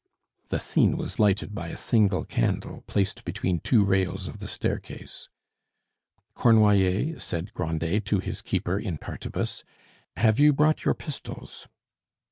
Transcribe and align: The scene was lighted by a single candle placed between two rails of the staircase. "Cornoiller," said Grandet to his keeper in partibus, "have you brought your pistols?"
The 0.47 0.57
scene 0.59 0.97
was 0.97 1.19
lighted 1.19 1.53
by 1.53 1.67
a 1.67 1.77
single 1.77 2.25
candle 2.25 2.81
placed 2.87 3.23
between 3.23 3.59
two 3.59 3.85
rails 3.85 4.27
of 4.27 4.39
the 4.39 4.47
staircase. 4.47 5.29
"Cornoiller," 6.33 7.19
said 7.19 7.53
Grandet 7.53 8.03
to 8.05 8.17
his 8.17 8.41
keeper 8.41 8.79
in 8.79 8.97
partibus, 8.97 9.63
"have 10.17 10.39
you 10.39 10.53
brought 10.53 10.85
your 10.85 10.95
pistols?" 10.95 11.67